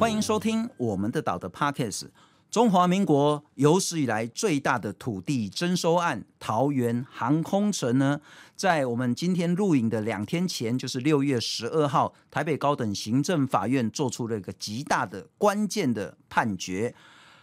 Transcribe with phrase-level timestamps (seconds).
[0.00, 2.08] 欢迎收听我们的岛的 Podcast。
[2.50, 8.18] 中华民国有史以来最大的土地征收案——桃园航空城呢，
[8.56, 16.94] 在我们今天录影的两天前，就是六月十二号，台北高等行政法院做出了一个极大的关键的判决。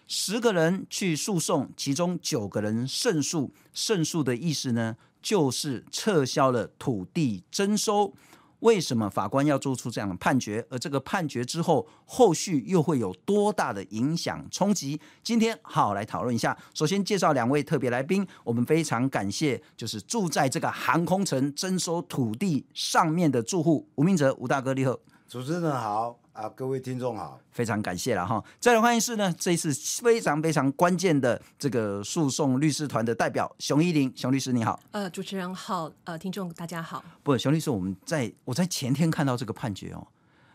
[0.07, 3.53] 十个人去诉讼，其中九个人胜诉。
[3.71, 8.15] 胜诉的意思呢，就是撤销了土地征收。
[8.59, 10.65] 为什么法官要做出这样的判决？
[10.69, 14.99] 而这个判决之后，后续又会有多大的影响冲击？
[15.23, 16.57] 今天好来讨论一下。
[16.73, 24.97] 首先介绍两位特别来宾，我们非常感谢，就是住在这个航空城征收土地上面的住户吴明哲吴大哥，你好，
[25.27, 26.26] 主持人好。
[26.37, 28.43] 啊，各位听众好，非常感谢了哈。
[28.59, 29.73] 再来欢迎是呢，这一次
[30.03, 34.79] 非常非常关键的这个诉讼律师团的代表熊一林，熊律师你好。
[34.91, 37.03] 呃，主持人好，呃，听众大家好。
[37.23, 40.07] 不，熊律师，我们在我在前天看到这个判决哦，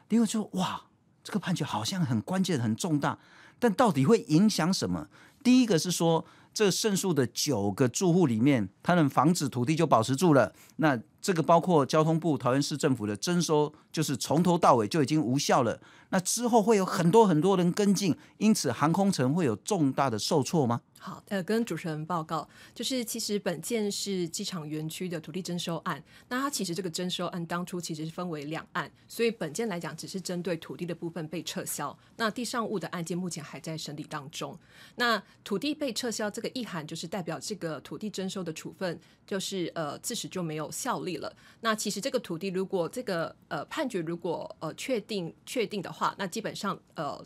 [0.09, 0.81] 因为就哇，
[1.25, 3.19] 这个判决好像很关键、很重大，
[3.59, 5.09] 但到底会影响什么？
[5.43, 10.97] 第一个是说，这胜诉的九个住户里面，他们房子土地就保持住了，那。
[11.23, 15.81] 这个包括交通部、桃园市政府的征收，就是从头到尾就已经无效了。
[16.11, 20.83] 那之后会有很多很多人跟进，因此航空城会有重大的受挫吗？
[20.99, 26.01] 好，呃，跟主持人报告，就是其实本件是机场园区的土地征收案。
[26.29, 31.97] 那它其实这个征收案当初其实是分为两案，所以本件来讲只是针对土地的部分被撤销。
[32.17, 34.57] 那地上物的案件目前还在审理当中。
[34.95, 41.35] 那土地被撤销这个意涵，就是代表这个土地征收的处分就是呃自始就没有效力了。
[41.61, 47.25] 那其实这个土地如果这个呃判决如果呃确定确定的话，那基本上呃。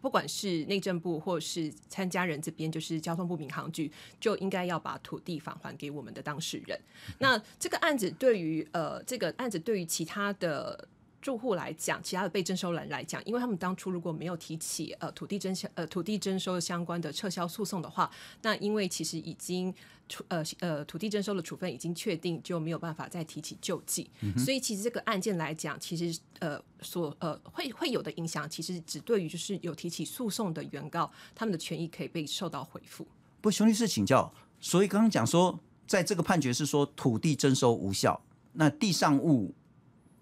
[0.00, 6.80] 不管是内政部或是参加人这边，就是交通部民航局，就应该要把土地返还给我们的当事人。
[7.18, 10.86] 那这个案子对于呃，这个案子对于其他的。
[11.20, 18.10] 住户来讲，其他的被征收人来讲，因为他们当初如果没有提起呃土地征销呃土地征收相关的撤销诉讼的话，
[18.42, 19.74] 那因为其实已经
[20.08, 24.10] 处呃呃土地征收的处分已经确定，就没有办法再提起救济。
[24.20, 33.06] 嗯、所以其实这个案件来讲，其实呃所呃会会有的影响，其实只对于就是有提起诉讼的原告，他们的权益可以被受到回复。
[33.42, 38.22] 不，熊律师请教，所以刚刚讲说，在这个判决是说土地征收无效，
[38.54, 39.54] 那地上物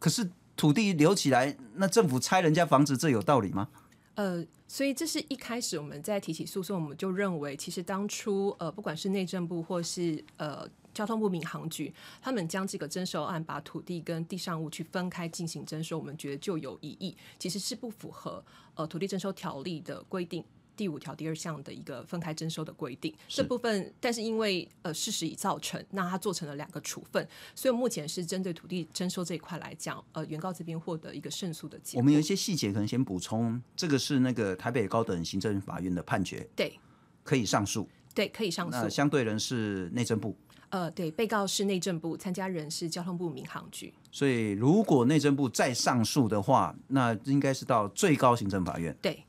[0.01, 0.28] 可是。
[0.59, 3.69] 土地留起来，那政府拆人家房子，这有道理吗？
[4.17, 18.45] 呃，所以这是一开始我们在提起诉讼，我们就认为，其实当初呃，不管是内政部或是呃交通部民航局，他们将这个征收案把土地跟地上物去分开进行征收，我们觉得就有异议，其实是不符合
[18.75, 20.45] 呃土地征收条例的规定。
[20.78, 32.00] 第五条第二项的一个分开征收的规定，这部分，但是因为呃事实已造成，那他做成了两个处分，所以目前是针对土地征收这一块来讲，呃，原告这边获得一个胜诉的结果。
[32.00, 36.78] 我们有一些细节可能先补充，这个是那个台北高等行政法院的判决，对，
[37.25, 38.78] 可以上诉，对，可以上诉。
[38.78, 40.37] 那相对人是内政部，
[40.69, 43.93] 呃，对，被告是内政部，参加人是交通部民航局。
[44.12, 48.97] 所以如果内政部再上诉的话，那应该是到最高行政法院。
[49.03, 49.25] 对。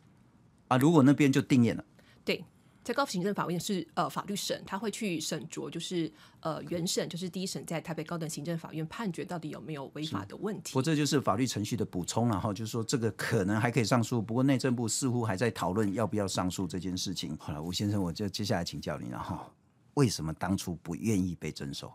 [0.69, 1.84] 啊，如果那边就定谳了，
[2.24, 2.46] 对，
[2.84, 10.74] 在高行政法院是呃法律审，他会去审酌，就是呃原审，就是第一审在台北高等行政法院判决到底有没有违法的问题。
[10.74, 17.36] 不，这就是法律程序的补充，然后就是说这个可能还可以上诉，不过内政部似乎还在讨论要不要上诉这件事情。
[17.38, 19.51] 好了，吴先生，我就接下来请教你了哈，
[19.96, 21.91] 为什么当初不愿意被征收？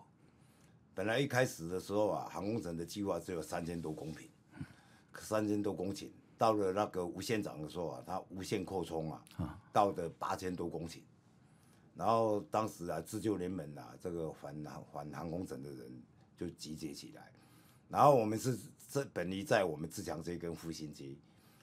[0.95, 4.19] 本来一开始的时候啊，航空城的计划只有三千多公顷，
[5.19, 6.09] 三千多公顷。
[6.37, 9.25] 到了那个吴县长的时候啊，他无限扩充啊，
[9.73, 11.01] 到的八千多公顷，
[11.95, 16.03] 然后当时啊，自救联盟啊，这个反航反航空城的人
[16.37, 17.31] 就集结起来，
[17.89, 18.59] 然后我们是
[18.91, 21.17] 这本来在我们自强街跟复兴街，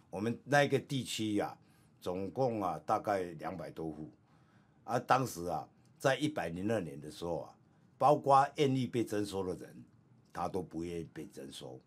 [0.10, 1.58] 我们那个地区啊，
[2.00, 4.10] 总共啊大概两百多户，
[4.86, 5.68] 而当时啊，
[6.00, 7.56] 在一百零二年的时候啊，
[7.98, 9.84] 包括愿意被征收的人，
[10.32, 11.80] 他都不愿意被征收，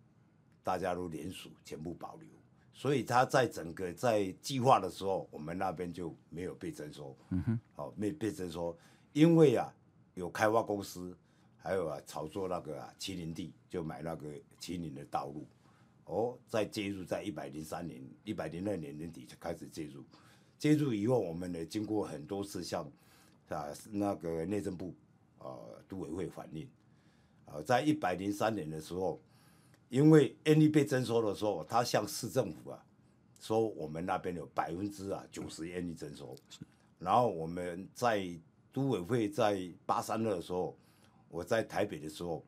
[0.63, 2.29] 大家都联署全部保留。
[2.77, 8.77] 所以他在整个在计划的时候，我们那边就没有被征收，嗯哼，好、哦、没被征收，
[9.13, 9.73] 因为啊
[10.15, 11.17] 有开发公司，
[11.57, 14.29] 还有啊炒作那个啊麒麟地，就买那个
[14.61, 15.47] 麒麟的道路，
[16.07, 20.03] 哦，再介入在一百零三年、一百零二年年底就开始介入，
[20.59, 22.85] 介入以后，我们呢经过很多次向
[23.49, 24.93] 啊那个内政部
[25.39, 25.47] 啊
[25.89, 26.69] 都委会反映，
[27.47, 29.21] 啊在一百零三年的时候。
[29.95, 32.85] 因为 N E 被征收的时候，他向市政府啊
[33.39, 36.35] 说，我们那边有百分之啊九十 N E 征收，
[36.99, 38.29] 然后我们在
[38.73, 40.77] 都委会在八三二的时候，
[41.29, 42.45] 我在台北的时候，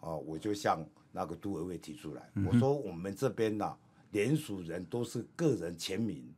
[0.00, 3.76] 啊，我就向那个都委会提出来，我说我们这边呐
[4.10, 6.28] 联署人都是个人签名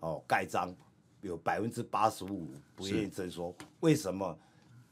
[0.00, 0.74] 哦盖章，
[1.20, 4.36] 有百分之八十五不愿意征收，为什么？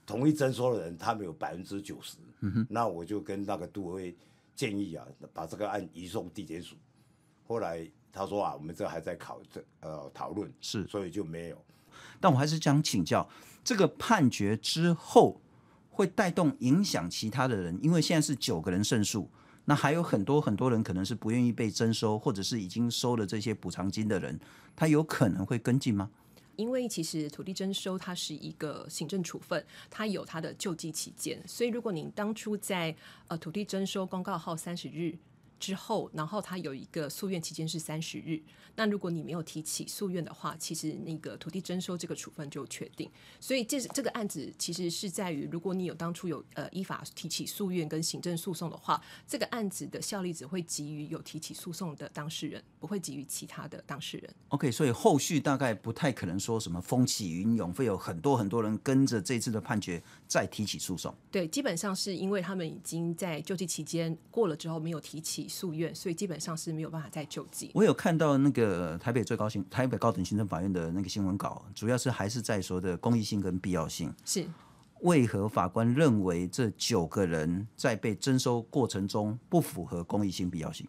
[0.06, 2.16] 同意征收的人他们有百分之九十？
[2.70, 4.16] 那我就跟那个杜委
[4.58, 6.74] 建议啊，把这个案移送地检署。
[7.46, 11.64] 后来他说啊，我们这还在考这呃讨论，是，所以就没有。
[12.18, 13.28] 但我还是想请教，
[13.62, 15.40] 这个判决之后
[15.88, 19.30] 会带动影响其他的人，因为现在是九个人胜诉，
[19.66, 24.36] 那还有很多很多人可能是不愿意被征收，或者是已经收了这些补偿金的人，
[24.74, 26.10] 他有可能会跟进吗？
[26.58, 32.94] 因为其实土地征收它是一个行政处分，它有它的救济期间，所以如果您当初在
[33.28, 35.16] 呃土地征收公告后三十日。
[35.58, 38.40] 之后，然后他有一个诉愿期间是三十日。
[38.76, 43.10] 那如果你没有提起诉愿的话，其实那个土地征收这个处分就确定。
[43.40, 54.32] 所以这这个案子其实是在于，如果你有当初有呃依法提起诉愿跟行政诉讼的话，这个案子的效力只会给予有提起诉讼的当事人，不会给予其他的当事人。
[54.50, 61.12] OK，所以后续大概不太可能说什么风起云涌，会有很多很多人跟着这次的判决再提起诉讼。
[61.32, 65.48] 对，基本上是因为他们已经在救济期间过了之后没有提起。
[65.48, 67.70] 诉愿，所以基本上是没有办法再救济。
[67.72, 74.14] 我有看到那个台北最高行台北高等行政法院的那个新闻稿，主要是还是在说的公益性跟必要性。
[74.26, 74.46] 是
[75.00, 80.86] 为何法官认为这九个人在被征收过程中不符合公益性必要性？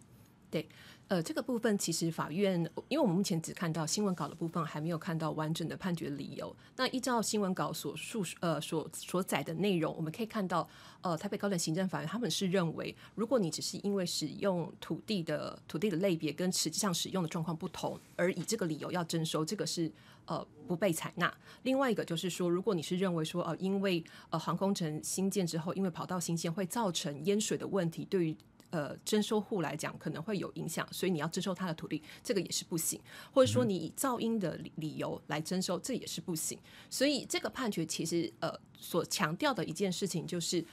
[0.50, 0.68] 对。
[1.10, 2.54] 呃，这个部分其实法院，
[2.86, 6.54] 因为我们目前只看到新闻稿的部分，还没有看到完整的判决理由。
[6.76, 10.68] 那依照新闻稿所述，呃，所所载的内容，我们可以看到，
[11.00, 19.90] 呃，台北高等行政法院他们是认为，如果你只是因为使用土地的土地的类别跟实际上使用的状况不同，而以这个理由要征收，这个是
[20.26, 21.36] 呃不被采纳。
[21.64, 28.36] 另外一个就是说，如果你是认为说，呃，因为呃航空城新建之后，因为跑道新建会造成淹水的问题，对于
[28.70, 33.00] 呃，征收户来讲可能会有影响，所以你要征收他的土地，这个也是不行。
[33.32, 36.58] 或者说你以噪音的理理由来征收，这也是不行。
[36.88, 40.64] 所以这个判决其实呃所强调的一件事情就是，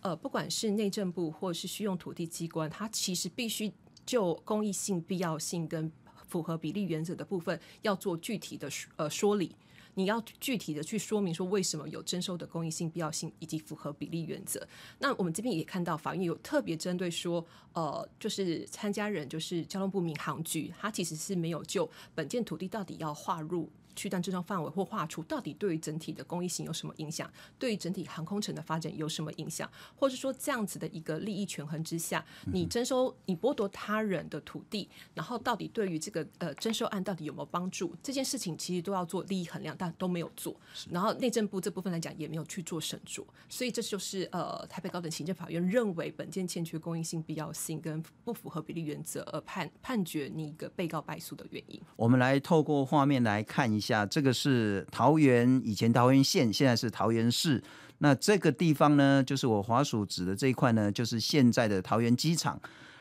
[0.00, 3.72] 呃，不管是内政部或是需用土地机关，它其实必须
[4.04, 5.90] 就公益性、必要性跟
[6.28, 9.56] 符合比例原则的部分，要做具体的呃说理。
[9.98, 14.66] 你要具体的去说明说为什么有征收的公益性、必要性以及符合比例原则。
[14.98, 23.68] 那我们这边也看到法院有特别针对说，呃，就是参加人就是交通部民航局，他其实是没有就本件土地到底要划入。
[23.96, 27.28] 区段征收范围或划出，到底对于整体的公益性有什么影响？
[27.58, 29.68] 对于整体航空城的发展有什么影响？
[29.96, 37.94] 或是说这样子的一个利益权衡之下，你征收、你剥夺他人的土地，然后到底对于这个呃征收案到底有没有帮助？
[38.02, 40.54] 这件事情其实都要做利益衡量，但都没有做。
[40.90, 51.80] 然后内政部这部分来讲也没有去做审酌，所以这就是呃台北高等行政法院认为本件欠缺公益性、必要性跟不符合比例原则而判判决你一个被告败诉的原因。
[51.96, 53.85] 我们来透过画面来看一下。
[53.86, 57.62] 下这个是桃园，以前桃园县，现在是桃园市。
[57.98, 62.60] 那这个地方呢，就是我滑鼠指的这一块呢，就是现在的桃园机场。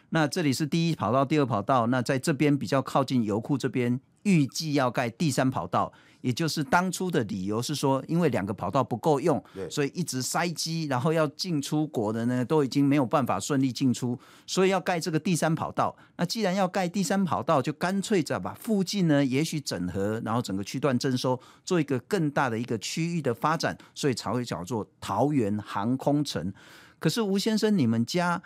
[0.09, 1.87] 那这里是第一跑道、第二跑道。
[1.87, 5.91] 那在这边比较靠近油库这边，预计要盖第三跑道。
[6.21, 15.95] 也就是当初的理由是说，因为两个跑道不够用，所以一直塞机，然后要进出国的呢，都已经没有办法顺利进出，所以要盖这个第三跑道。
[16.15, 26.51] 那既然要盖第三跑道，就干脆再把附近呢，也许整合，然后整个区段征收，做一个更大的一个区域的发展，所以才会叫做桃园航空城。
[26.97, 28.41] 可是吴先生，你们家，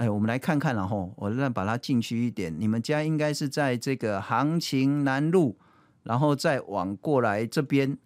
[0.00, 5.58] 哎，我们来看看，然后我再把它进去一点，你们家应该是在这个行情南路。
[6.02, 7.98] 然后再往过来这边，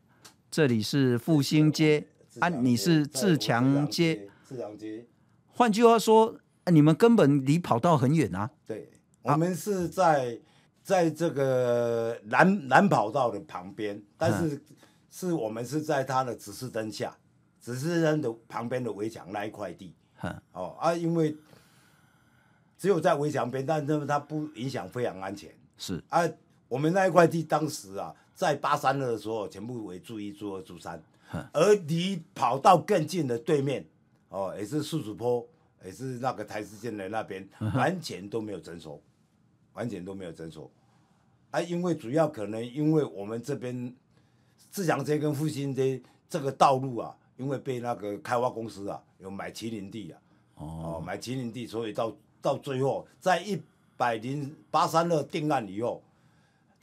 [0.50, 2.04] 这里是复兴街，
[2.40, 4.28] 啊，你是自强街。
[4.42, 5.06] 自强街。
[5.46, 6.36] 换句话说，
[6.72, 8.50] 你们根本离跑道很远啊。
[8.66, 8.90] 对，
[9.22, 10.40] 我们是在
[10.82, 14.60] 在这个南南跑道的旁边，但是
[15.08, 17.16] 是我们是在它的指示灯下，
[17.60, 19.94] 指示灯的旁边的围墙那一块地。
[20.52, 21.36] 哦啊，因为
[22.84, 25.50] 只有在围墙边，但是它不影响飞航安全。
[25.78, 26.20] 是啊。
[26.68, 31.00] 我们那一块地当时啊，在八三二的时候，全部为住一、住二、住三，
[31.52, 33.82] 而离跑道更近的对面，
[34.28, 35.46] 哦，也是树主坡，
[35.82, 39.00] 也是那个台资建的那边，完全都没有征收，
[39.72, 40.70] 完全都没有征收。
[41.50, 43.94] 啊，因为主要可能因为我们这边
[44.70, 50.20] 自强街跟复兴街这个道路啊，因为被那个开发公司啊有买麒麟地啊，
[50.56, 52.12] 哦，买麒麟地，所以到
[52.44, 53.60] 到最后，在一
[53.96, 56.02] 百零八三二定案以后。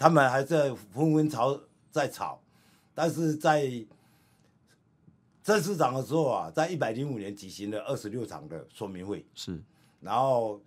[0.02, 1.56] 他们还在纷纷吵，
[1.92, 2.42] 在吵，
[2.96, 3.72] 但是在
[5.44, 9.62] 郑市长的时候啊，在一百零五年举行了二十六场的说明会，是，
[10.00, 10.60] 然后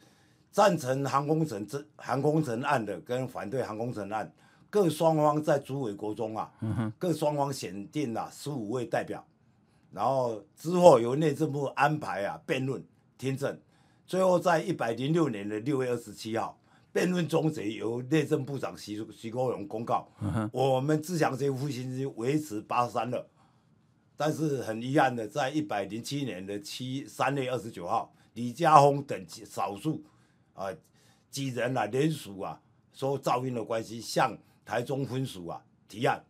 [0.53, 4.33] 赞成航空城这航空城案的跟反对航空城案，
[4.71, 6.53] 各双方在主委国中啊，
[6.97, 9.27] 各双方选定了十五位代表，
[9.91, 12.81] 然后之后由内政部安排啊辩论
[13.19, 13.59] 听证，
[14.07, 16.59] 最后在一百零六年的六月二十七号，
[16.93, 20.09] 辩论终结，由内政部长徐徐国勇公告，
[20.53, 23.29] 我们自强街复兴区维持八十三了。
[24.17, 30.05] 但是很遗憾的，在一百零七年的七三月二十九号，李家峰等少数
[30.53, 30.67] 啊
[31.31, 32.61] 几人啊联署啊，
[32.93, 36.25] 说噪音的关系，向台中分署啊提案，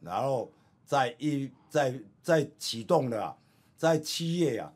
[0.00, 0.52] 然后
[0.84, 3.36] 在一在在启动了、啊，
[3.76, 4.72] 在七月啊，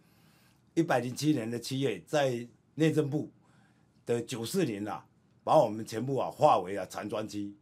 [0.80, 3.30] 一百零七年的七月，在内政部
[4.06, 5.04] 的九四年啊，
[5.44, 7.54] 把我们全部啊划为啊残砖区，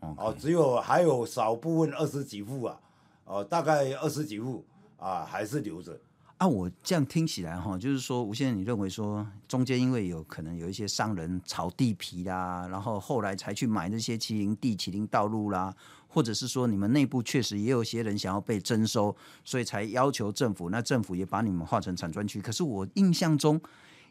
[0.00, 2.80] 哦只有还有少部分二十几户啊。
[3.26, 4.64] 哦，大概二十几户
[4.96, 5.98] 啊，还是留着
[6.44, 6.48] 啊。
[6.48, 15.74] 我这样听起来哈，就是说，吴先生，你认为说中间因为有可能有一些商人炒地皮啦，然后后来才去买那些麒麟地、麒麟道路啦，
[16.06, 22.40] 或者是说你们内部确实也有些人想要被征收，所以才要求政府，那政府也把你们划成产专区。
[22.40, 23.60] 可是我印象中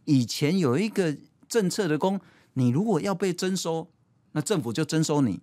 [0.06, 1.16] 以前有一个
[1.48, 2.20] 政策的公，
[2.54, 3.88] 你如果要被征收，
[4.32, 5.38] 那政府就征收你；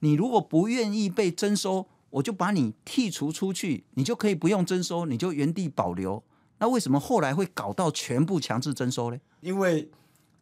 [0.00, 6.22] 你如果不愿意被征收，我就把你剔除出去，你就可以不用征收，你就原地保留。
[6.58, 9.18] 那为什么后来会搞到全部强制征收呢？
[9.40, 9.90] 因为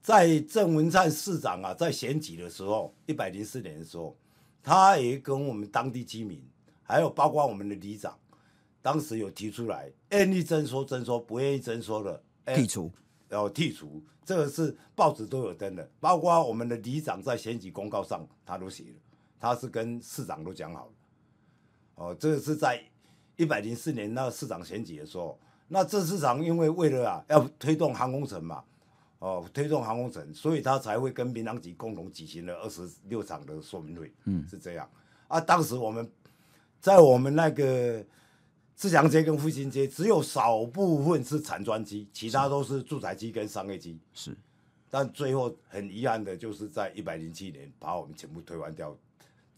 [0.02, 4.16] 在郑文灿市长啊，在选举的时候，一百零四年的时候，
[4.62, 6.42] 他也跟我们当地居民，
[6.82, 8.18] 还有包括我们的里长，
[8.82, 12.90] 当时有提出来，愿意征收征收，不愿意征收的剔除，
[13.28, 14.02] 然后剔除。
[14.24, 19.00] 这个是报纸都有登的，包括我们的里长在选举公告上他都写了，
[19.38, 20.92] 他是跟市长都讲好了。
[22.00, 22.82] 哦，这个是在
[23.36, 25.38] 一百零四年那个市长选举的时候，
[25.68, 28.64] 那这市长因为为了啊要推动航空城嘛，
[29.18, 34.88] 哦，推动航空城，所以他才会跟民航局共同举行了二十六场的说明会，嗯，是这样。
[35.28, 36.10] 啊，当时我们
[36.80, 38.02] 在我们那个
[38.74, 44.34] 自强街跟复兴街，只有少部分是产专区，其他都是住宅区跟商业区，是。
[44.88, 48.96] 但最后很遗憾的就是在一百零七年把我们全部推完掉。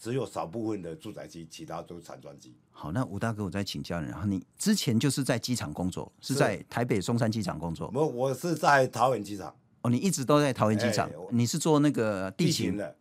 [0.02, 2.52] 只有少部分的住宅区，其他都是产专机。
[2.72, 4.08] 好，那吴大哥，我再请教你。
[4.08, 7.88] 然后你之前就是在机场工作，是在台北松山机场工作？
[7.94, 9.54] 我我是在桃园机场。
[9.82, 11.08] 哦，你一直都在桃园机场？
[11.08, 12.96] 欸、你是做那个地勤，地勤的？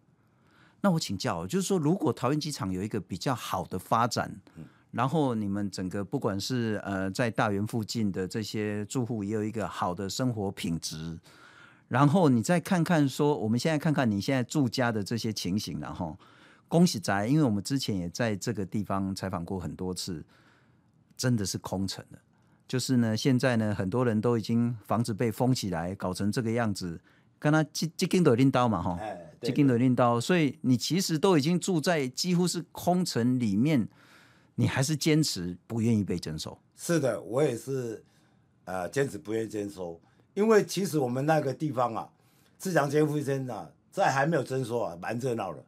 [0.82, 11.20] 那我请教，就是说，如果桃园机场有一个比较好的发展，嗯、然后你们整个不管是呃在大园附近的这些住户也有一个好的生活品质，
[11.88, 16.16] 然后你再看看说，我们现在看看你现在住家的这些情形，然后。
[16.72, 20.24] 恭喜宅，因为我们之前也在这个地方采访过很多次，
[21.18, 22.20] 真的是空城了。
[22.66, 27.02] 就是呢，现在呢，很多人都已经房子被封起来，搞成这个样子。
[27.38, 28.98] 跟他这这根的领刀嘛，哈，
[29.42, 33.90] 这根的领刀，所以你其实都已经住在几乎是空城里面，
[34.56, 36.58] 你还是坚持不愿意被征收。
[36.78, 38.02] 是的，我也是，
[38.64, 40.00] 呃，坚持不愿意征收，
[40.36, 42.08] 因为其实我们那个地方啊，
[42.58, 45.66] 自强街附近啊，在还没有征收啊，蛮热闹的。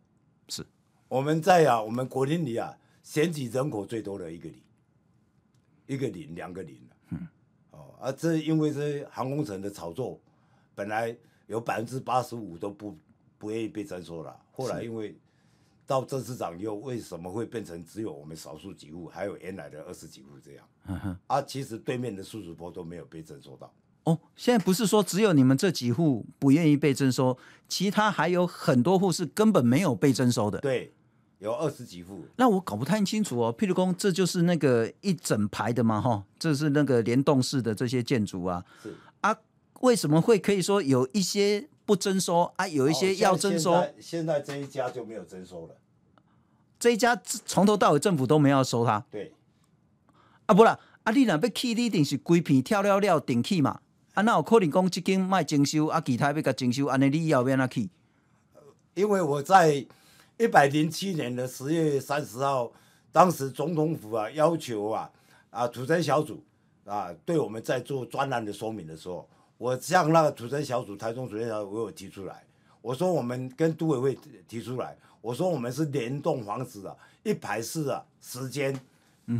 [1.13, 1.17] 是。
[1.17, 4.63] 我们在啊，我们国林里啊，选举人口最多的一个里，
[5.85, 7.27] 一个里两个里嗯，
[7.69, 10.19] 哦，啊，这因为这航空城的炒作，
[10.73, 11.15] 本来
[11.45, 12.97] 有百分之八十五都不
[13.37, 14.35] 不愿意被征收了。
[14.51, 15.15] 后来因为
[15.85, 20.67] 到郑市长以后，为什么会变成只有我们少数几户，还有原来的二十几户这样？
[20.87, 23.71] 嗯，啊，其实对面的数十坡都没有被征收到。
[24.05, 30.59] 哦，现在不是说只有你们这几户不愿意被征收，其他还有很多户是根本没有被征收的。
[30.59, 30.91] 对。
[31.43, 33.53] 有二十几户，那我搞不太清楚哦。
[33.57, 38.63] 譬如说，这就是那个一整排的嘛，哈，这是那个联动式的这些建筑啊。
[38.81, 39.35] 是啊，
[39.81, 43.73] 为什么会可以说有一些不征收啊，有一些要征收？
[43.73, 45.75] 现在，现在这一家就没有征收了。
[46.79, 47.13] 这一家
[47.45, 49.05] 从头到尾政府都没有收他。
[49.11, 49.33] 对。
[50.45, 53.81] 啊，不啦，啊，你若要去，你一定是规片跳了了顶去嘛。
[54.13, 57.89] 啊，那有可能讲这间卖征收，啊，其他要甲征收，安尼你要要哪去？
[58.93, 59.85] 因为我在。
[60.37, 62.71] 一百零七年的十月三十号，
[63.11, 65.09] 当时总统府啊要求啊
[65.51, 66.43] 啊土城小组
[66.85, 72.43] 啊对我们在做专栏的说明的时候，我向那个土城小组、台中土城小组我有提出来，
[72.81, 78.77] 我说我们跟都委会提出来，我说我们是联动房子啊，一排式啊时间，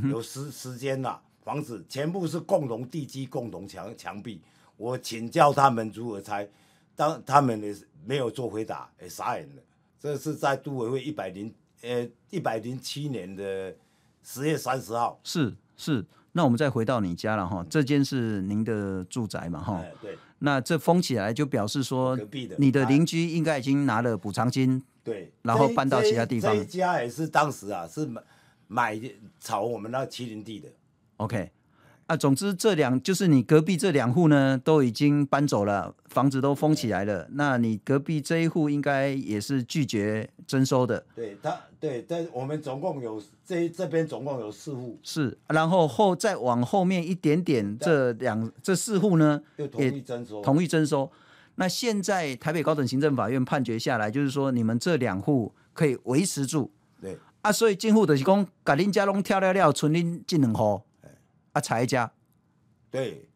[0.10, 4.40] 有时时间呐房子，全部是共同地基、共同墙墙壁，
[4.78, 6.48] 我请教他们如何拆，
[6.96, 9.62] 当他们也没有做回答，也傻眼了。
[10.03, 13.74] 这是在都委会一百零呃一百零七年的
[14.22, 15.17] 十月三十号。
[15.24, 19.81] 是是，那我们再回到你家了哈，这间是您的住宅嘛哈？
[20.01, 20.17] 对。
[20.39, 26.53] 那这封起来就表示说，隔壁的你的邻居应该已经拿了补偿金，对，然后搬到其他地方。
[26.53, 28.22] 这一家也是当时啊，是买
[28.67, 29.01] 买
[29.39, 30.67] 炒我们那麒麟地的。
[31.15, 31.50] OK。
[32.05, 37.25] 啊，总之这两就是你隔壁这两户呢，都已经搬走了，房子都封起来了。
[37.31, 41.05] 那你隔壁这一户应该也是拒绝征收的。
[41.15, 45.00] 对他，对，但我们总共有这这边总共有四户。
[45.01, 51.10] 是，然后后再往后面一点点，这两这四户呢，又同意征收，同意征收。
[51.55, 56.69] 那现在台北高等行政法院判决下来，就是说你们这两户可以维持住。
[57.00, 60.81] 对啊，所以进户就是讲，把恁家拢跳了了，存恁这两户。
[61.53, 62.12] 啊，才家，
[62.89, 63.29] 对，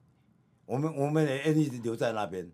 [0.65, 2.51] 我们我们也一直留在那边。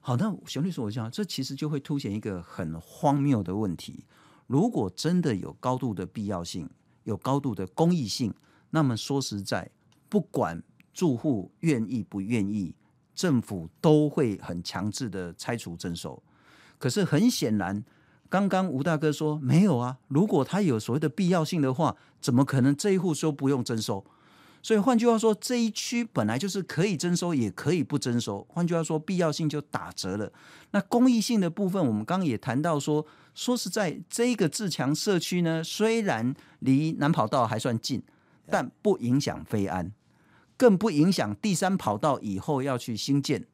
[0.00, 4.04] 好，那熊律师，我讲，这其实就会凸显一个很荒谬的问题：
[4.46, 6.68] 如果真的有高度的必要性，
[7.04, 8.34] 有高度的公益性，
[8.70, 9.70] 那么说实在，
[10.08, 10.60] 不管
[10.92, 12.74] 住户愿意不愿意，
[13.14, 16.22] 政府都会很强制的拆除征收。
[16.78, 17.84] 可是很显然。
[18.30, 24.02] 刚刚吴大哥说没有啊，如果他有所谓的必要性的话，怎么可能这一户说不用征收？
[24.62, 28.46] 所以换句话说，这一区本来就是可以征收，也可以不征收。
[28.48, 30.30] 换句话说，必要性就打折了。
[30.70, 38.02] 那公益性的部分，我们刚刚也谈到说，说实在，这个自强社区呢，虽然离南跑道还算近，
[38.48, 39.90] 但不影响飞安，
[40.56, 43.46] 更不影响第三跑道以后要去新建。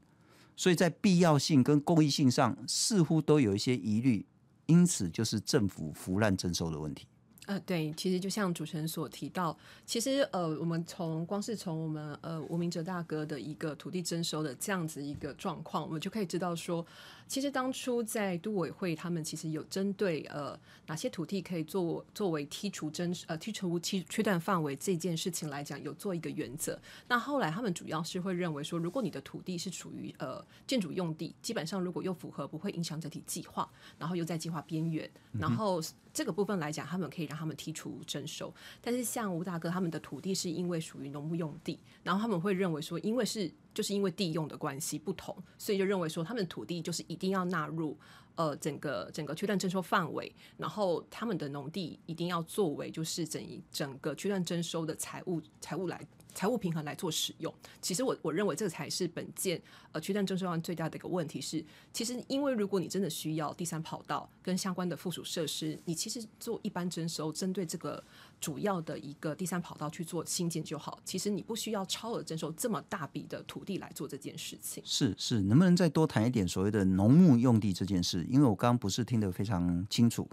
[0.56, 4.26] 所以在必要性跟公益性上，似乎都有一些疑虑。
[4.66, 7.06] 因此，就是政府腐烂征收的问题。
[7.46, 16.84] 呃，对，其实就像主持人所提到，其实呃，我们从光是从我们呃吴明哲大哥的一个土地征收的这样子一个状况，我们就可以知道说。
[17.28, 26.80] 其实当初在都委会，他们其实有针对呃哪些土地可以作作为剔除征呃剔除区区段范围这件事情来讲，有做一个原则。
[27.08, 35.82] 那后来他们主要是会认为说，如果你的土地是处于呃建筑用地，基本上如果又符合不会影响整体计划，然后又在计划边缘，然后
[36.14, 38.54] 这个部分来讲，他们可以让他们剔除征收。
[38.80, 43.50] 但是像吴大哥他们的土地是因为属于农牧用地，然后他们会认为说，因为是。
[43.76, 47.94] 就是因为地用的关系不同，所以就认为说他们的土地就是一定要纳入
[48.34, 56.00] 呃整个整个区段征收范围，然后他们的农地一定要作为就是整一整个区段征收的财务财务来。
[56.36, 59.58] 财务平衡来做使用，其实我我认为这才是本件
[59.90, 68.04] 呃区段征收案最大的一个问题是，其实因为如果你真的需要第三跑道跟相关的附属设施，你其实做一般征收，针对这个
[68.38, 74.82] 主要的一个第三跑道去做新建就好，其实你不需要超额征收这么大笔的土地来做这件事情。
[74.84, 78.22] 是是，能不能再多谈一点所谓的农牧用地这件事？
[78.28, 80.28] 因为我刚刚不是听得非常清楚。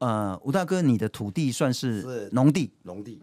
[0.00, 2.70] 呃，吴大哥，你的土地算是农地？
[2.82, 3.18] 农地。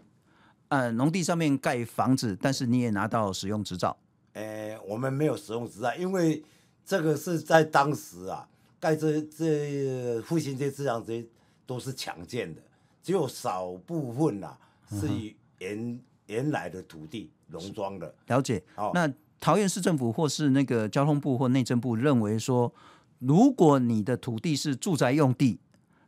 [0.68, 3.96] 呃，农地上面盖房子，但是你也拿到使用执照。
[4.32, 6.42] 呃，我们没有使用执照，因为
[6.84, 8.48] 这个是在当时啊，
[8.80, 11.26] 盖这这复兴街这样这些
[11.64, 12.60] 都是强建的，
[13.02, 14.58] 只有少部分呐、啊、
[14.90, 18.14] 是以原、嗯、原来的土地农庄的。
[18.26, 18.62] 了解。
[18.76, 22.72] 哦、那桃园市政府或是那个交通部或内政部认为说，
[23.20, 25.58] 如果你的土地是住宅用地，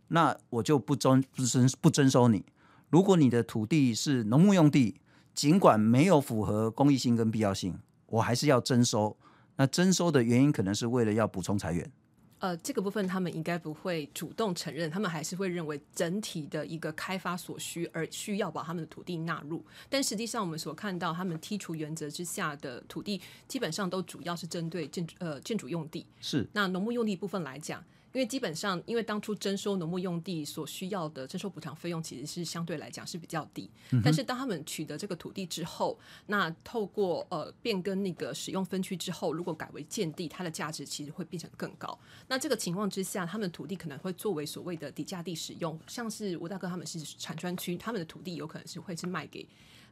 [0.08, 2.44] 那我就不征不征不征收你。
[2.90, 5.00] 如果你的土地是农牧用地，
[5.34, 9.16] 尽管没有符合公益性跟必要性，我还是要征收。
[9.56, 11.90] 那征收的原因可能是为了要补充财源。
[12.38, 19.62] 呃，这个部分他们应该不会主动承认，他们还是会认为整体的一个开发所需而需要把他们的土地纳入。
[19.90, 26.06] 但实际上，我们所看到他们剔除原则之下的土地，基本上都主要是针对建呃建筑用地。
[26.20, 26.48] 是。
[26.52, 27.84] 那农牧用地部分来讲。
[28.18, 33.70] 因为基本上，因为当初征收农牧用地所需要的征收补偿费用，其实是相对来讲是比较低。
[33.92, 41.96] 嗯、但是当他们取得这个土地之后，那透过呃变更那个使用分区之后，如果改为建地，它的价值其实会变成更高。
[42.26, 49.46] 那这个情况之下，他们土地可能会作为所谓的底价地使用，像是吴大哥他们是产专区，他们的土地有可能是会是卖给。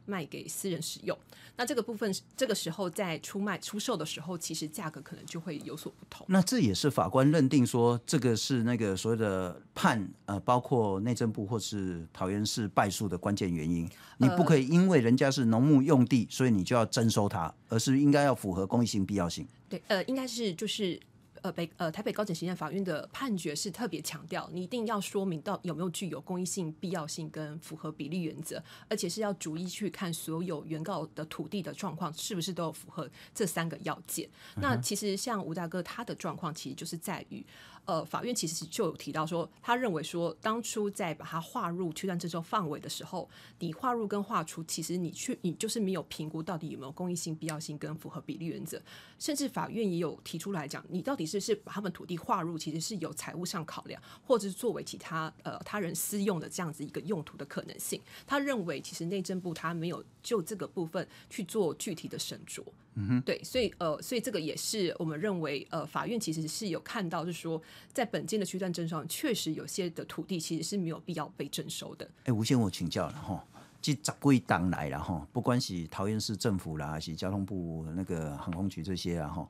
[0.07, 1.15] 卖给私人使用，
[1.57, 6.25] 那这个部分这个时候在出卖出售的时候，其实价格可能就会有所不同。
[6.29, 13.87] 那这也是法官认定说，这个是那个所谓的判呃，包括内政部或是桃园市败诉的关键原因。
[14.17, 19.47] 你不可以因为人家是农牧用地，所以你就要征收它，而是应该要符合公益性必要性。
[19.69, 20.99] 对，呃，应该是就是。
[21.47, 34.27] 呃，北呃台北高等行政法院的判决是特别强调，你一定要说明到有没有具有公益性、必要性跟符合比例原则，而且是要逐一去看所有原告的土地的状况是不是都有符合这三个要件。
[34.57, 37.45] 嗯、那其实像吴大哥他的状况，其实就是在于。
[37.87, 48.81] 呃，法院其实就有提到说，他认为说，当初在把它划入区段征收范围的时候，你划入跟划出，其实你去你就是没有评估到底有没有公益性、必要性跟符合比例原则。
[49.17, 58.01] 甚至法院也有提出来讲，你到底是是把他们土地划入，其实是有财务上考量，或者是作为其他呃他人私用的这样子一个用途的可能性。
[58.25, 62.61] 他认为，其实内政部他没有就这个部分去做具体的审酌。
[62.99, 67.61] 嗯哼，对，所以呃，所以这个也是我们认为呃，法院其实是有看到，就是说，
[67.93, 72.09] 在本件的区段征收上，确实有些的土地其实是没有必要被征收的。
[72.23, 73.43] 哎，吴先我请教了哈。
[73.79, 79.47] 即十几档来了哈，不管是桃园市政府啦，还是交通部那个航空局这些啊哈，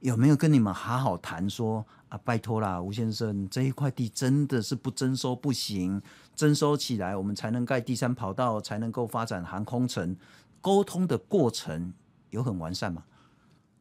[0.00, 2.20] 有没有跟你们好好谈说啊？
[2.22, 6.00] 拜托啦，吴先生，这一块地真的是不征收不行，
[6.36, 10.14] 征收起来我们才能盖第三跑道，才能够发展航空城。
[10.60, 11.92] 沟通的过程
[12.32, 13.04] 有很完善吗？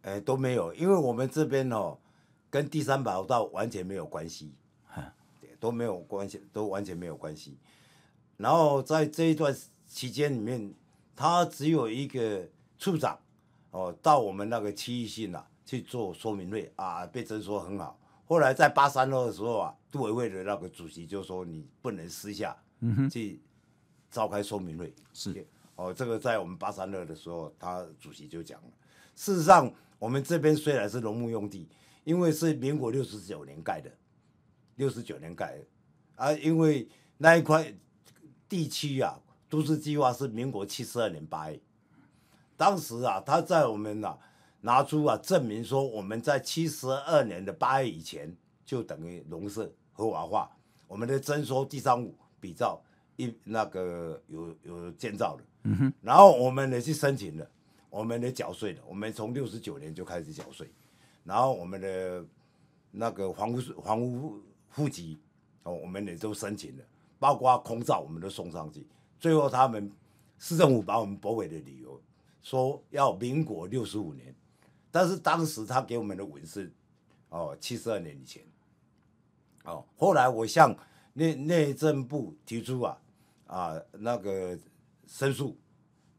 [0.04, 1.98] 哎，都没有，因为我们这边哦，
[2.50, 4.54] 跟第三跑道完全没有关系，
[5.60, 7.58] 都没有关系，都完全没有关系。
[8.38, 9.54] 然后在这一段。
[9.94, 10.74] 期间里面，
[11.18, 12.48] 他只有一个
[12.80, 13.20] 处长
[13.72, 18.00] 哦，到我们那个区域性啊去做说明会啊，被征收很好。
[18.24, 22.56] 后来在八三二的时候啊，杜委会的那个主席就说你不能私下
[23.12, 23.42] 去
[24.10, 24.88] 召开说明会。
[24.88, 25.46] 嗯、是
[25.82, 28.70] 哦，这个在我们八三二的时候，他主席就讲了。
[29.16, 31.68] 事实上，我们这边虽然是农牧用地，
[32.04, 33.92] 因为是民国六十九年盖的，
[34.76, 35.66] 六十九年盖的
[36.16, 37.74] 啊，因为那一块
[38.48, 39.20] 地区啊。
[39.50, 41.60] 都市计划是民国七十二年八月，
[42.56, 44.18] 当时啊，他在我们啊
[44.62, 48.34] 拿出啊证明说，我们在七十二年的八月以前
[48.66, 50.50] 就等于农舍合法化，
[50.88, 52.82] 我们的征收地上物比照
[53.22, 57.50] 一那个有有建造的，嗯哼，然后我们呢去申请了，
[57.90, 60.70] 我们呢缴税了，我们从六十九年就开始缴税，
[61.24, 62.26] 然后我们的
[62.92, 65.20] 那个房屋房屋户籍
[65.64, 66.84] 哦，我们也都申请了，
[67.20, 68.86] 包括空照我们都送上去。
[69.20, 69.92] 最后，他们
[70.40, 72.02] 市政府把我们驳回的理由
[72.42, 74.34] 说要民国六十五年，
[74.90, 76.72] 但是当时他给我们的文是
[77.30, 78.44] 哦七十二年以前，
[79.64, 80.76] 哦，后来我向
[81.14, 82.98] 内内政部提出啊
[83.56, 84.58] 啊那个
[85.06, 85.58] 申诉，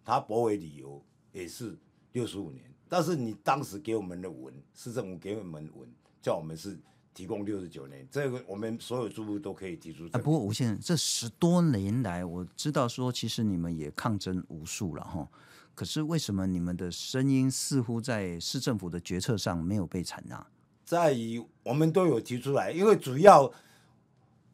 [0.04, 1.76] 他驳回理由也是
[2.12, 5.88] 六十五年，但是你当时给我们的文，市政府给我们文
[6.20, 6.78] 叫我们是。
[7.14, 10.06] 提供六十九年，这个我们所有住户都可以提出。
[10.12, 15.28] 啊，不过吴先生，这十多年来，我知道说，其实你们也抗争无数了哈。
[15.74, 20.46] 可是为什么你们的声音似乎在市政府的决策上没有被采纳？
[20.86, 23.52] 在于我们都有提出来，因为主要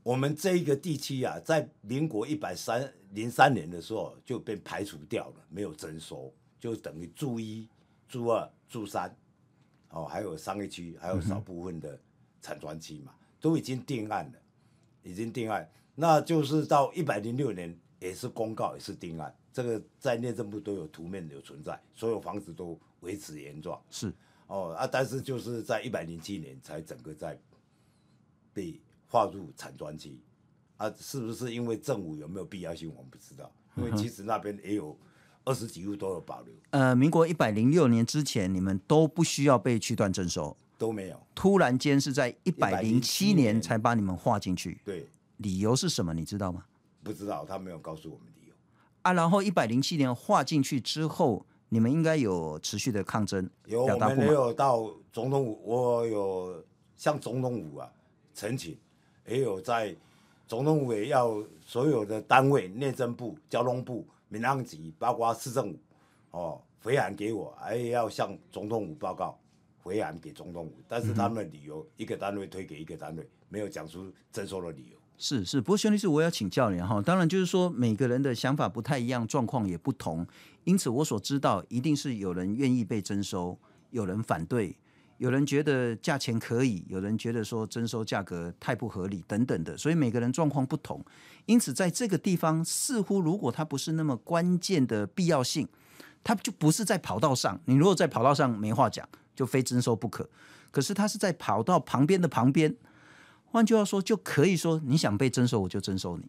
[0.09, 7.69] 我们这一个地区啊，在民国一百三零三年的时候就被排除掉了，没有征收，就等于住一、
[8.09, 9.15] 住二、住三，
[9.91, 11.93] 哦，还有商业区，还有少部分的。
[11.93, 12.01] 嗯
[12.41, 14.39] 产专区嘛，都已经定案了，
[15.03, 23.79] 已经定案，那就是到一百零六年也是公告，也是定案，这个在内政部都有图面有存在，所有房子都维持原状。
[23.91, 24.11] 是
[24.47, 27.37] 哦啊，但是就是在一百零七年才整个在
[28.55, 30.21] 被划入产专期
[30.77, 34.97] 啊，是不是因为政府有没有必要性，我们不知道，因为其实那边也有
[35.45, 36.55] 二十几户都有保留。
[36.71, 40.57] 呃，民国一百零六年之前，你们都不需要被区段征收。
[40.77, 44.81] 都没有，突然间是在一百零七年才把你们划进去。
[44.85, 46.15] 对，理由是什么？
[46.15, 46.65] 你知道吗？
[47.03, 48.55] 不知道，他没有告诉我们理由。
[49.03, 53.51] 啊，然后一百零七年划进去之后，你们应该有持续的抗争。
[53.67, 56.65] 有，我们也有到总统府，我有
[56.97, 57.91] 向总统府啊
[58.33, 58.79] 陈情，
[59.29, 59.95] 也有在
[60.47, 65.79] 总统府也要所有的单位，内政部、交通部、民航局，包括市政府，
[66.33, 69.39] 哦，回函给我，还要向总统府报告。
[69.81, 74.99] 回函给总统府，但是他们的理由、嗯、一个单位推给一个单位，没有讲出征收的理由。
[75.17, 80.27] 是是，不过兄弟是我要请教你哈，当然就是说每个人的想法不太一样，状况也不同，
[80.65, 83.57] 因此我所知道一定是有人愿意被征收，
[83.91, 84.77] 有人反对，
[85.19, 91.05] 有人觉得价钱可以，有人觉得说征收价格太不合理等等的，所以每个人状况不同，
[91.47, 95.69] 因此在这个地方似乎如果它不是那么关键的必要性，
[96.25, 99.09] 它就不是在跑道上，你如果在跑道上没话讲。
[99.39, 100.29] 就非征收不可，
[100.73, 102.75] 可是它是在跑道旁边的旁边，
[103.45, 106.25] 换句话说，就可以说你想被征收，我就征收你；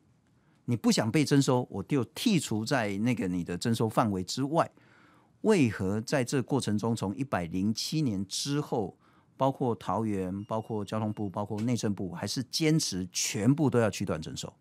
[0.65, 4.69] 你不想被征收，我就剔除在那个你的征收范围之外。
[5.41, 8.97] 为何在这过程中，从一百零七年之后，
[9.37, 14.53] 包括桃园、包括交通部、包括内政部，还是坚持全部都要区段征收？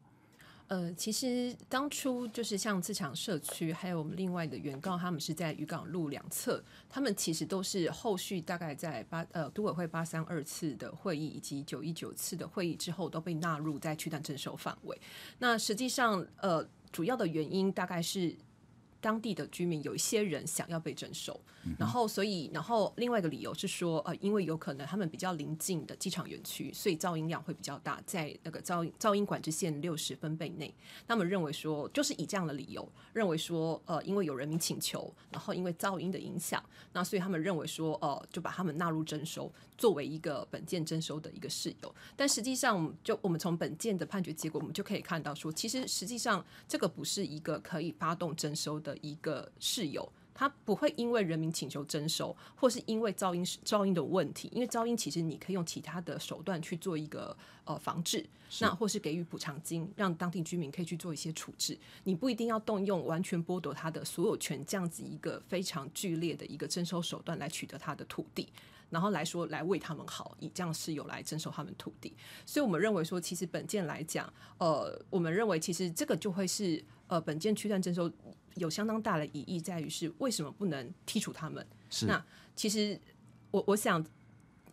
[0.69, 15.01] 呃，其实当初就是像自强社区，还有我们另外的原告，他们是在渔港路两侧，他们其实都是后续大概在八呃都委会八三二次的会议以及九一九次的会议之后，都被纳入在区段征收范围。
[15.39, 18.37] 那实际上，呃，主要的原因大概是。
[19.01, 21.41] 当地的居民有一些人想要被征收，
[21.79, 30.75] 然后所以，然后另外一个理由是说，呃，因为有可能他们比较临近的机场园区，所以噪音量会比较大，在那个噪音噪音管制线六十分贝内，
[31.07, 41.95] 他们认为说，就是以这样的理由，认为说，呃，因为有人民请求，然后因为噪音的影响，那所以他们认为说，呃，就把他们纳入征收，作为一个本件征收的一个事由。
[42.17, 48.88] 但实际上，就我们从本件的判决结果，我们就可以看到说，其实实际上这个不是一个可以发动征收的。
[48.89, 58.25] 的一个室友，他不会因为人民请求征收，或是因为噪音噪音的问题，因为噪音其实你可以用其他的手段去做一个呃防治，
[58.61, 61.77] 那或是给予补偿金，让当地居民可以去做一些处置。
[62.05, 68.49] 你不一定要动用完全剥夺他的所有权这样子一个非常剧烈的一个征收手段来取得他的土地，
[68.91, 72.15] 然后来说来为他们好，以这样室友来征收他们土地。
[72.47, 78.11] 所以我们认为说，其实本件来讲，呃，我们认为其实这个就会是呃本件区段征收。
[78.55, 81.65] 有相当大的疑义在于是为什么不能剔除他们？
[81.91, 82.21] 是那
[82.57, 83.01] 其实
[83.53, 84.05] 我我想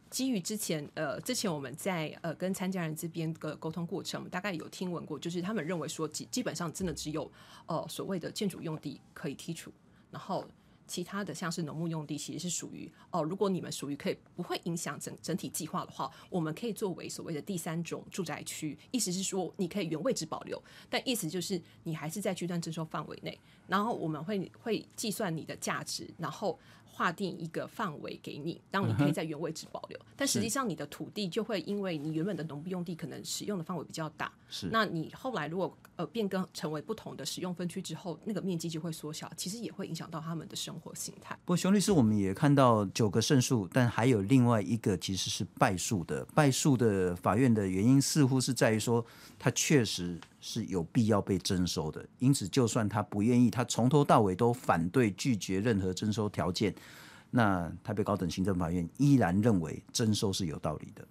[0.10, 7.32] 基于之前呃之前我们在呃跟参加人这边的沟通过程，我们大概有听闻过，就是他们认为说基基本上真的只有
[7.68, 9.72] 呃所谓的建筑用地可以剔除，
[10.10, 10.44] 然后。
[10.88, 18.78] 其他的像是农牧用地，其实是属于哦，如果你们属于可以不会影响整整体计划的话，我们可以作为所谓的第三种住宅区。
[18.92, 26.58] 意思是说，你可以原位置保留，但意思就是你还是在区段征收范围内，然后我们会会计算你的价值，然后。
[26.96, 41.38] 划定一个范围给你，让你可以在原位置保留，嗯、但实际上你的土地就会因为你原本的农业用地可能使用的范围比较大，是，那你后来如果呃变更成为不同的使用分区之后，那个面积就会缩小，其实也会影响到他们的生活形态。
[41.44, 49.06] 不过熊律师，我们也看到九个胜诉，但还有另外一个其实是败诉的，败诉的法院的原因似乎是在于说，
[49.38, 50.18] 他确实。
[50.48, 56.72] 是有必要被征收的，因此就算他不愿意，他从头到尾都反对拒绝任何征收条件，
[57.32, 61.08] 那台北高等行政法院依然认为征收是有道理的。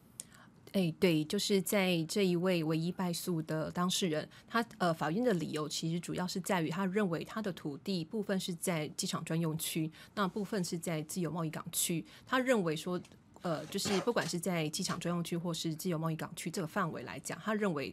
[0.71, 13.01] 哎，对，就是在这一位唯一败诉的当事人，他呃，法院的理由其实主要是在于他认为他的土地部分是在机场专用区，那部分是在自由贸易港区，他认为说，
[13.43, 17.93] 呃，就是不管是在机场专用区或是自由贸易港区这个范围来讲，他认为。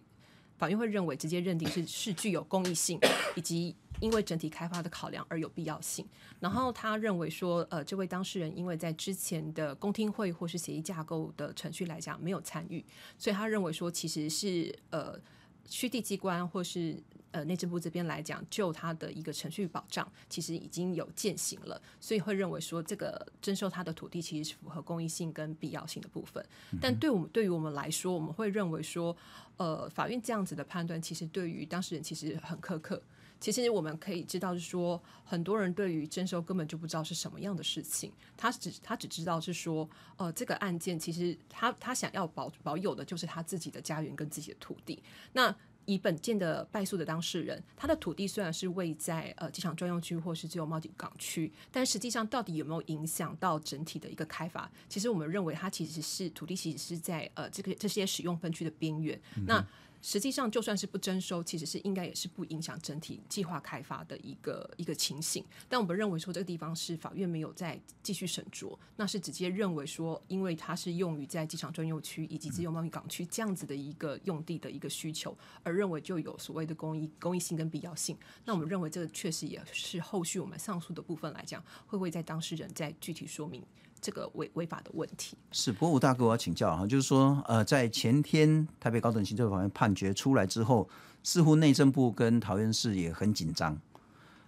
[0.61, 2.99] 法院会认为直接认定是是具有公益性，
[3.35, 6.05] 以及因为整体开发的考量而有必要性。
[6.39, 12.85] 然后他认为说，呃，这位当事人因为在之前的公听会或是协议架构的程序来讲没有参与，
[13.17, 15.19] 所以他认为说其实是呃
[15.65, 16.95] 区地机关或是。
[17.31, 26.45] 呃，内政部这边来讲，就他的一个程序保障，其实已经有践行了，所以会认为说，这个征收他的土地其实是符合公益性跟必要性的部分。
[26.81, 29.15] 但对我们对于我们来说，我们会认为说，
[29.57, 33.01] 呃，法院这样子的判断，其实对于当事人其实很苛刻。
[33.39, 45.01] 其实我们可以知道，是说很多人对于征收根本就不知道是什么样的事情，他只他只知道是说，呃，这个案件其实他他想要保保有的就是他自己的家园跟自己的土地。
[45.33, 45.55] 那
[45.91, 54.71] 以本件的败诉的当事人，他的土地虽然是位在呃机场专用区或是自由贸易港区，但实际上到底有没有影响到整体的一个开发？
[54.87, 59.19] 其实我们认为，它其实是土地其实是在呃这个这些使用分区的边缘。
[59.35, 59.67] 嗯、那
[60.01, 65.45] 实际上，就算是不征收，其实是应该也是不影响整体计划开发的一个一个情形。
[65.69, 78.17] 但我们认为说，这个地方是法院没有再继续审酌，那是直接认为说，因为它是用于在机场专用区以及自由贸易港区这样子的一个用地的一个需求，而认为就有所谓的公益公益性跟必要性。
[78.45, 83.63] 那我们认为这个确实也是后续我们上诉的部分来讲，会不会在当事人再具体说明。
[84.01, 90.89] 这个违违法的问题是，不过吴大哥，我要请教哈，就是说，呃，在前天台北高等行政法院判决出来之后，
[91.21, 93.79] 似乎内政部跟桃园市也很紧张，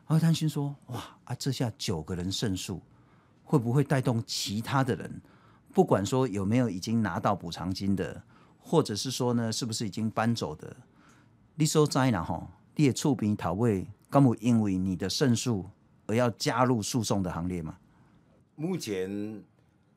[0.06, 2.82] 会担心说，哇啊，这下九个人胜诉，
[3.44, 5.22] 会不会带动其他的人，
[5.72, 8.24] 不管说有没有已经拿到补偿金的，
[8.60, 10.76] 或者是说呢，是不是已经搬走的，
[11.54, 12.24] 你说在哪？
[12.24, 15.64] 哈，你的厝边头尾，敢有因为你的胜诉
[16.08, 17.78] 而要加入诉讼的行列吗？
[18.64, 19.44] 目前，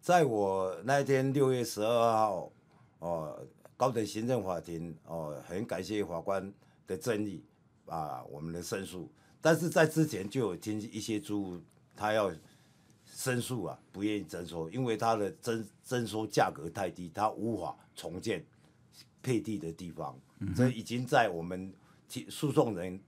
[0.00, 2.50] 在我那天六月十二号，
[2.98, 6.52] 哦，高等行政法庭哦，很感谢法官
[6.84, 7.40] 的正义
[7.86, 9.08] 啊，我们的申诉。
[9.40, 11.60] 但是在之前就有听一些住户
[11.94, 12.34] 他要
[13.04, 18.44] 申诉啊，不愿意征收，因为他的征征收价格太低，他无法重建
[19.22, 20.18] 配地的地方。
[20.56, 21.72] 这已经在我们
[22.08, 23.00] 提诉讼人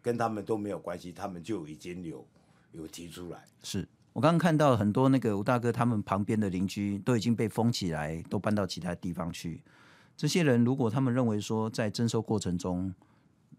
[0.00, 2.26] 跟他们都没有关系，他们就已经有
[2.72, 3.44] 有提出来。
[3.62, 9.62] 是我刚刚看到很多那个吴大哥他们旁边的邻居都已经被封起来，都搬到其他地方去。
[10.16, 12.94] 这些人如果他们认为说在征收过程中，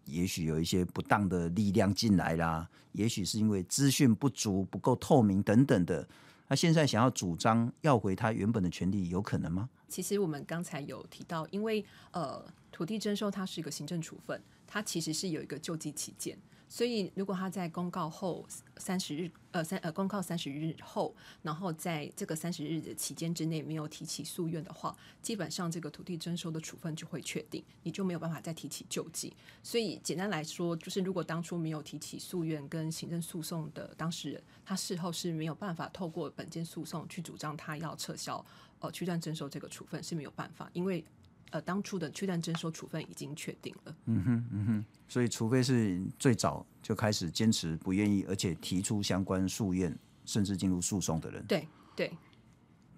[0.05, 6.07] 也许有一些不当的力量进来啦，也许是因为资讯不足、不够透明等等的，
[6.49, 9.69] 他现在想要主张要回他原本的权利，有可能吗？
[9.87, 16.35] 其实我们刚才有提到，因为呃，土地征收它是一个行政处分，它其实是有一个救济期间。
[16.69, 29.33] 所以，如果他在公告后三十日，呃三呃公告三十日后，然后在这个三十日的期间之内没有提起诉愿的话，基本上这个土地征收的处分就会确定，你就没有办法再提起救济。
[29.63, 38.45] 所以简单来说，就是如果当初没有提起诉愿跟行政诉讼的当事人，他事后是没有办法透过本件诉讼去主张他要撤销
[38.79, 41.03] 呃区段征收这个处分是没有办法，因为。
[41.51, 43.95] 呃，当初的去蛋征收处分已经确定了。
[44.05, 52.11] 嗯哼，嗯哼，所以除非是最早就开始坚持不愿意，而且提出相关诉愿，甚至进入诉讼的人，对对，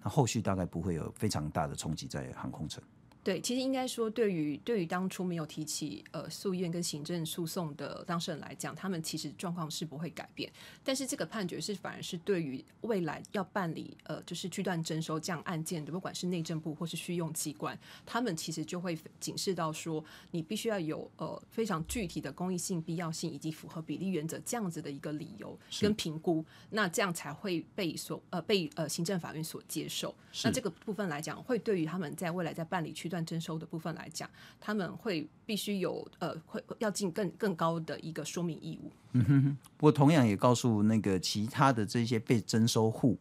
[0.02, 2.82] 那后续大概不会有非常大的冲击在航空城。
[3.22, 10.50] 对，其实应该说，对于对于当初没有提起呃诉愿跟行政诉讼的当事人来讲，他们其实状况是不会改变。
[10.82, 30.14] 但是这个判决是反而是对于未来要办理呃就是区段征收这样案件的，不管是内政部或是续用机关，他们其实就会警示到说，你必须要有呃非常具体的公益性、必要性以及符合比例原则这样子的一个理由跟评估，那这样才会被所呃被呃行政法院所接受。
[30.44, 38.90] 那这个部分来讲，会对于他们在未来在办理区段征收的部分来讲，他们会必须有呃，会要尽更更高的一个说明义务。
[39.12, 39.58] 嗯哼哼。
[39.76, 43.18] 不过同样也告诉那个其他的这些被征收户，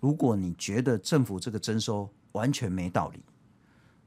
[0.00, 3.20] 如果你觉得政府这个征收完全没道理，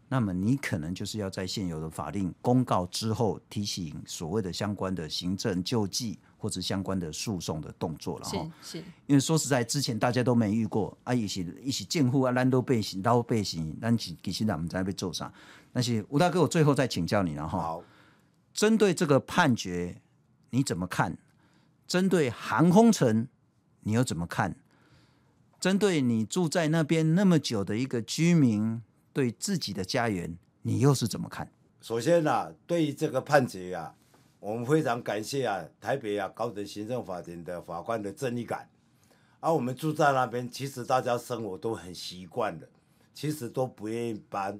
[0.09, 6.19] 那么你可能就是要在现有的法令公告之后提醒所谓的相关的行政救济。
[6.41, 15.29] 或者相关的诉讼的动作了哈，是，因为说实在，之前大家都没遇过啊，一起一起建户啊，烂都被洗，都被洗，但其其实我们在被揍上。
[15.73, 17.59] 但是吴大哥，我最后再请教你了哈。
[17.59, 17.83] 好，
[18.53, 20.01] 针对这个判决
[20.51, 21.17] 你怎么看？
[21.85, 23.27] 针对航空城
[23.81, 24.55] 你又怎么看？
[25.59, 28.81] 针对你住在那边那么久的一个居民，
[29.19, 31.51] 对自己的家园你又是怎么看？
[31.81, 33.93] 首先呢、对于这个判决啊。
[34.39, 38.69] 我们非常感谢啊，台北啊高等行政法庭的法官的正义感。
[39.41, 42.65] 而、我们住在那边，其实大家生活都很习惯的，
[43.13, 44.57] 其实都不愿意搬。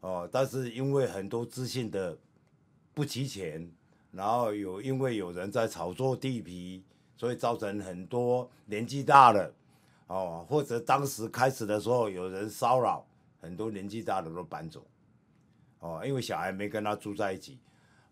[0.00, 2.18] 哦，但是因为很多资讯的
[2.92, 3.66] 不齐全，
[4.12, 6.84] 然后有因为有人在炒作地皮，
[7.16, 9.54] 所以造成很多年纪大了，
[10.08, 13.06] 哦，或者当时开始的时候有人骚扰，
[13.40, 14.86] 很多年纪大的都搬走。
[15.80, 17.58] 哦，因为小孩没跟他住在一起。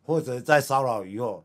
[0.03, 1.45] 或者在骚扰以后，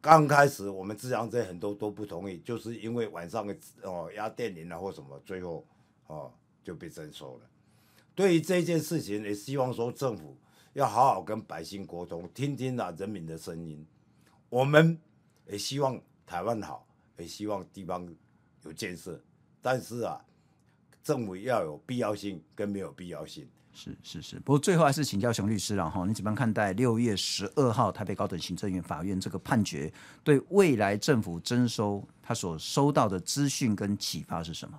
[0.00, 3.46] 刚开始我们治安这很多都不同意，就是因为晚上
[3.84, 5.64] 哦压电铃啊或什么，最后
[6.08, 6.32] 哦
[6.64, 7.46] 就被征收了。
[8.12, 10.36] 对于这件事情，也希望说政府
[10.72, 13.86] 要好好跟百姓沟通，听听啊人民的声音。
[14.48, 15.00] 我们
[15.46, 16.84] 也希望台湾好，
[17.18, 18.12] 也希望地方
[18.64, 19.22] 有建设，
[19.60, 20.20] 但是啊，
[21.02, 23.46] 政府要有必要性跟没有必要性。
[23.74, 29.90] 是是是，不过最后还是请教熊律师了哈，你怎么样看待六月十二号台北高等行政院法院这个判决，
[30.22, 34.78] 对未来政府征收他所收到的资讯跟启发是什么？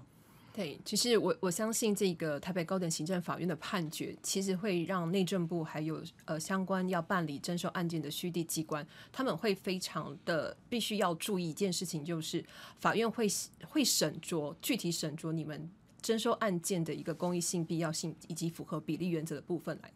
[0.55, 12.45] 对，其实我我相信这个台北高等行政法院的判决，其实会让内政部还有呃相关要办理征收案件的虚地机关，他们会非常的必须要注意一件事情，就是
[12.77, 13.27] 法院会
[13.67, 15.67] 会审酌具体审酌你们。
[16.03, 19.91] 征收案件的一个公益性、必要性以及符合比例原则的部分来，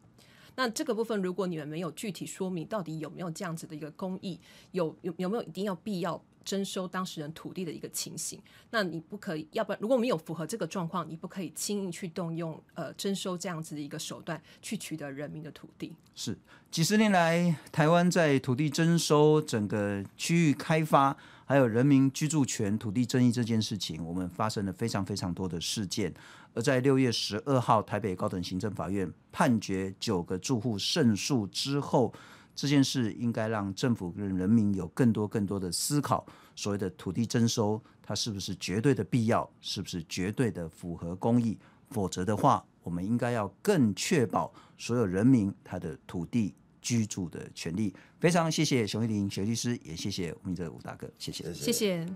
[0.56, 4.40] 那这个部分如果你们没有具体说明到底有没有这样子的一个公益，
[4.72, 15.94] 有有有没有一定要必要征收当事人土地的一个情形，那你不可以，要不然如果没有符合这个状况，你不可以轻易去动用呃征收这样子的一个手段去取得人民的土地。
[16.16, 16.38] 是
[16.72, 21.18] 几十年来，台湾在土地征收整个区域开发。
[21.50, 26.14] 还有人民居住权、土地争议这件事情，我们发生了非常非常多的事件。
[26.54, 32.14] 而在六月十二号，台北高等行政法院判决九个住户胜诉之后，
[32.58, 39.50] 这件事应该让政府跟人民有更多更多的思考：所谓的土地征收，它是不是绝对的必要？
[39.62, 41.58] 是不是绝对的符合公益？
[41.92, 46.54] 否则的话，我们应该要更确保所有人民他的土地。
[46.80, 52.08] 居住的权利，非常谢谢熊玉林熊律师，也谢谢我们的吴大哥，谢谢，谢谢。